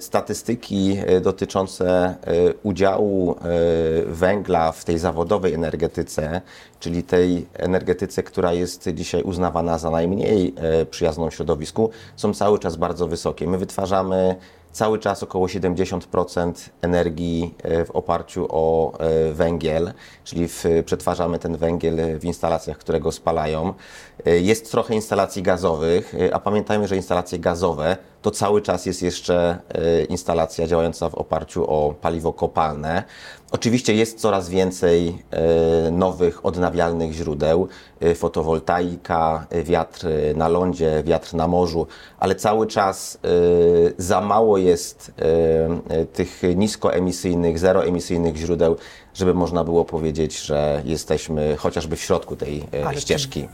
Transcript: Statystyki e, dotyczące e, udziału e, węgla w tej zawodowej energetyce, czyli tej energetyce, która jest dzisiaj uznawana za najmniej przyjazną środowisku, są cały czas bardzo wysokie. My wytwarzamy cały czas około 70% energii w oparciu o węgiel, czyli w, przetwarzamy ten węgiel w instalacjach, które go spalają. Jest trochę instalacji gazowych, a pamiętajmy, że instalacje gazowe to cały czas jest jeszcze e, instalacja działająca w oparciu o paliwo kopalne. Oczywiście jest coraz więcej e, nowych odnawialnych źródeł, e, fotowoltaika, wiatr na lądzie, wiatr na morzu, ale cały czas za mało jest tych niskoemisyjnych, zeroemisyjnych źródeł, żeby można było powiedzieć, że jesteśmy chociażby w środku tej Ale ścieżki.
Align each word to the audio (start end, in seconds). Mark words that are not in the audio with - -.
Statystyki 0.00 0.96
e, 1.06 1.20
dotyczące 1.20 1.86
e, 1.88 2.16
udziału 2.62 3.32
e, 3.32 3.34
węgla 4.06 4.72
w 4.72 4.84
tej 4.84 4.98
zawodowej 4.98 5.54
energetyce, 5.54 6.40
czyli 6.80 7.02
tej 7.02 7.46
energetyce, 7.54 8.22
która 8.22 8.52
jest 8.52 8.88
dzisiaj 8.88 9.22
uznawana 9.22 9.78
za 9.78 9.90
najmniej 9.90 10.54
przyjazną 10.90 11.30
środowisku, 11.30 11.90
są 12.16 12.34
cały 12.34 12.58
czas 12.58 12.76
bardzo 12.76 13.06
wysokie. 13.06 13.46
My 13.46 13.58
wytwarzamy 13.58 14.36
cały 14.72 14.98
czas 14.98 15.22
około 15.22 15.46
70% 15.46 16.52
energii 16.82 17.54
w 17.86 17.90
oparciu 17.90 18.46
o 18.50 18.92
węgiel, 19.32 19.92
czyli 20.24 20.48
w, 20.48 20.64
przetwarzamy 20.84 21.38
ten 21.38 21.56
węgiel 21.56 22.18
w 22.18 22.24
instalacjach, 22.24 22.78
które 22.78 23.00
go 23.00 23.12
spalają. 23.12 23.74
Jest 24.26 24.70
trochę 24.70 24.94
instalacji 24.94 25.42
gazowych, 25.42 26.14
a 26.32 26.38
pamiętajmy, 26.38 26.88
że 26.88 26.96
instalacje 26.96 27.38
gazowe 27.38 27.96
to 28.22 28.30
cały 28.30 28.62
czas 28.62 28.86
jest 28.86 29.02
jeszcze 29.02 29.58
e, 29.68 30.04
instalacja 30.04 30.66
działająca 30.66 31.08
w 31.08 31.14
oparciu 31.14 31.70
o 31.70 31.94
paliwo 32.00 32.32
kopalne. 32.32 33.04
Oczywiście 33.52 33.94
jest 33.94 34.20
coraz 34.20 34.48
więcej 34.48 35.22
e, 35.30 35.90
nowych 35.90 36.46
odnawialnych 36.46 37.12
źródeł, 37.12 37.68
e, 38.00 38.14
fotowoltaika, 38.14 39.46
wiatr 39.64 40.06
na 40.34 40.48
lądzie, 40.48 41.02
wiatr 41.06 41.34
na 41.34 41.48
morzu, 41.48 41.86
ale 42.18 42.34
cały 42.34 42.66
czas 42.66 43.18
za 43.98 44.20
mało 44.20 44.58
jest 44.58 45.12
tych 46.12 46.42
niskoemisyjnych, 46.56 47.58
zeroemisyjnych 47.58 48.36
źródeł, 48.36 48.76
żeby 49.14 49.34
można 49.34 49.64
było 49.64 49.84
powiedzieć, 49.84 50.40
że 50.40 50.82
jesteśmy 50.84 51.56
chociażby 51.56 51.96
w 51.96 52.00
środku 52.00 52.36
tej 52.36 52.66
Ale 52.86 53.00
ścieżki. 53.00 53.48